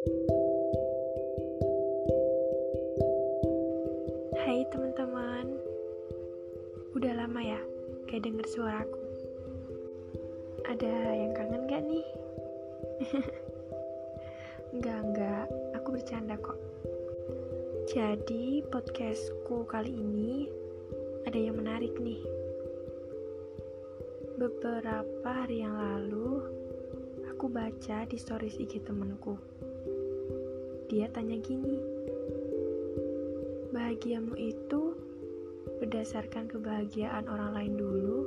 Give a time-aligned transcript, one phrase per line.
[0.00, 0.08] Hai
[4.72, 5.44] teman-teman,
[6.96, 7.60] udah lama ya
[8.08, 8.96] kayak denger suaraku.
[10.72, 12.08] Ada yang kangen gak nih?
[14.72, 15.44] enggak, enggak,
[15.76, 16.56] aku bercanda kok.
[17.92, 20.48] Jadi podcastku kali ini
[21.28, 22.24] ada yang menarik nih.
[24.40, 26.40] Beberapa hari yang lalu,
[27.28, 29.60] aku baca di stories IG temenku.
[30.90, 31.78] Dia tanya gini,
[33.70, 34.98] bahagiamu itu
[35.78, 38.26] berdasarkan kebahagiaan orang lain dulu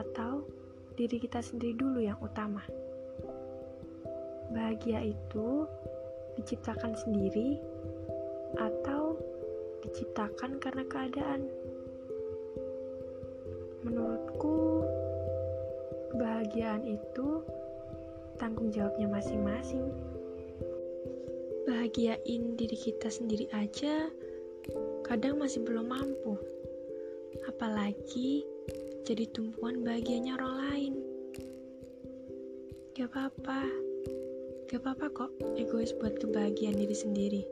[0.00, 0.48] atau
[0.96, 2.64] diri kita sendiri dulu yang utama?
[4.48, 5.68] Bahagia itu
[6.40, 7.60] diciptakan sendiri
[8.56, 9.20] atau
[9.84, 11.52] diciptakan karena keadaan?
[13.84, 14.88] Menurutku,
[16.16, 17.44] kebahagiaan itu
[18.40, 19.92] tanggung jawabnya masing-masing.
[21.68, 24.08] Bahagiain diri kita sendiri aja
[25.04, 26.40] kadang masih belum mampu.
[27.44, 28.40] Apalagi
[29.04, 30.94] jadi tumpuan bahagianya orang lain.
[32.96, 33.68] Gak apa-apa.
[34.72, 35.30] Gak apa-apa kok
[35.60, 37.42] egois buat kebahagiaan diri sendiri.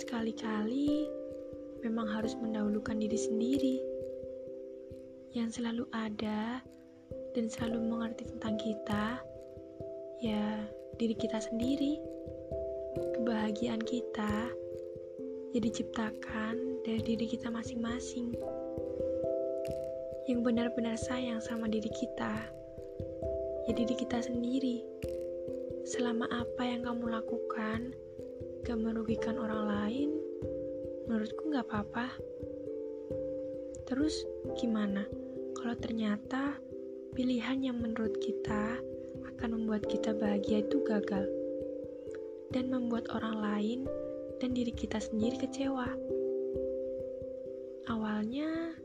[0.00, 1.04] Sekali-kali
[1.84, 3.76] memang harus mendahulukan diri sendiri
[5.36, 6.64] yang selalu ada
[7.36, 9.20] dan selalu mengerti tentang kita,
[10.24, 10.64] ya
[10.96, 12.00] diri kita sendiri.
[12.96, 14.52] Kebahagiaan kita
[15.52, 18.36] ya diciptakan dari diri kita masing-masing.
[20.28, 22.32] Yang benar-benar sayang sama diri kita,
[23.68, 24.84] ya diri kita sendiri.
[25.88, 27.96] Selama apa yang kamu lakukan
[28.62, 30.10] gak merugikan orang lain,
[31.08, 32.12] menurutku gak apa-apa.
[33.88, 34.22] Terus
[34.56, 35.04] gimana?
[35.62, 36.58] kalau ternyata
[37.14, 38.82] pilihan yang menurut kita
[39.30, 41.22] akan membuat kita bahagia itu gagal
[42.52, 43.80] dan membuat orang lain
[44.38, 45.88] dan diri kita sendiri kecewa.
[47.90, 48.78] Awalnya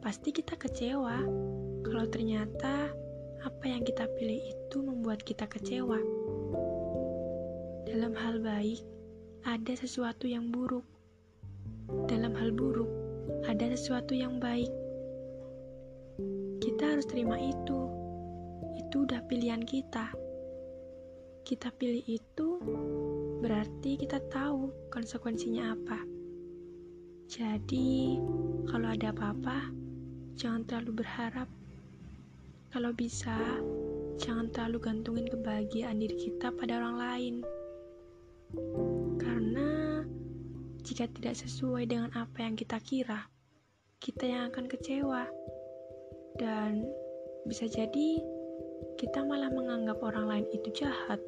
[0.00, 1.20] pasti kita kecewa
[1.84, 2.88] kalau ternyata
[3.44, 5.98] apa yang kita pilih itu membuat kita kecewa.
[7.90, 8.80] Dalam hal baik,
[9.44, 10.86] ada sesuatu yang buruk.
[12.06, 12.88] Dalam hal buruk,
[13.50, 14.70] ada sesuatu yang baik
[16.60, 17.80] kita harus terima itu.
[18.76, 20.12] Itu udah pilihan kita.
[21.42, 22.48] Kita pilih itu
[23.40, 25.98] berarti kita tahu konsekuensinya apa.
[27.30, 28.18] Jadi,
[28.66, 29.70] kalau ada apa-apa,
[30.34, 31.48] jangan terlalu berharap.
[32.70, 33.38] Kalau bisa,
[34.18, 37.34] jangan terlalu gantungin kebahagiaan diri kita pada orang lain.
[39.18, 40.02] Karena
[40.82, 43.30] jika tidak sesuai dengan apa yang kita kira,
[44.00, 45.28] kita yang akan kecewa
[46.40, 46.88] dan
[47.44, 48.20] bisa jadi
[48.96, 51.20] kita malah menganggap orang lain itu jahat,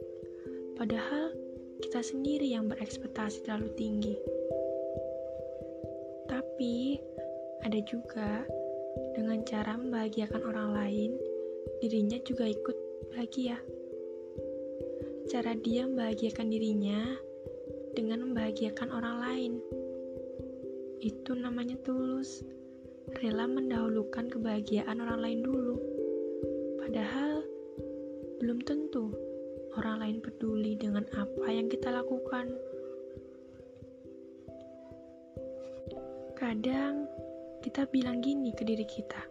[0.81, 1.37] padahal
[1.85, 4.17] kita sendiri yang berekspektasi terlalu tinggi.
[6.33, 6.97] Tapi
[7.61, 8.49] ada juga
[9.13, 11.11] dengan cara membahagiakan orang lain,
[11.85, 12.77] dirinya juga ikut
[13.13, 13.61] bahagia.
[15.29, 17.13] Cara dia membahagiakan dirinya
[17.93, 19.53] dengan membahagiakan orang lain.
[21.05, 22.41] Itu namanya tulus
[23.21, 25.77] rela mendahulukan kebahagiaan orang lain dulu.
[26.81, 27.52] Padahal
[28.43, 29.15] belum tentu
[29.79, 32.51] orang lain peduli dengan apa yang kita lakukan.
[36.35, 37.07] Kadang
[37.63, 39.23] kita bilang gini ke diri kita,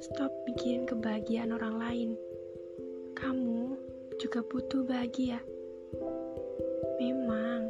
[0.00, 2.10] stop mikirin kebahagiaan orang lain.
[3.12, 3.76] Kamu
[4.16, 5.44] juga butuh bahagia.
[6.96, 7.68] Memang,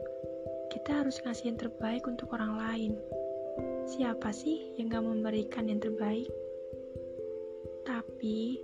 [0.71, 2.93] kita harus ngasih yang terbaik untuk orang lain.
[3.91, 6.31] Siapa sih yang gak memberikan yang terbaik?
[7.83, 8.62] Tapi,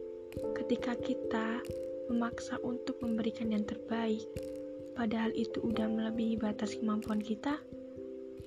[0.57, 1.61] ketika kita
[2.09, 4.25] memaksa untuk memberikan yang terbaik,
[4.97, 7.61] padahal itu udah melebihi batas kemampuan kita,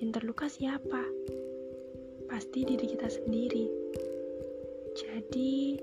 [0.02, 1.02] yang terluka siapa?
[2.26, 3.66] Pasti diri kita sendiri.
[4.96, 5.80] Jadi,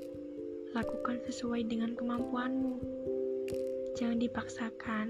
[0.74, 2.76] lakukan sesuai dengan kemampuanmu.
[3.94, 5.08] Jangan dipaksakan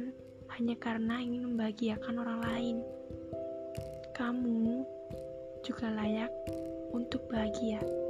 [0.59, 2.77] hanya karena ingin membahagiakan orang lain.
[4.13, 4.83] Kamu
[5.63, 6.31] juga layak
[6.91, 8.02] untuk bahagia.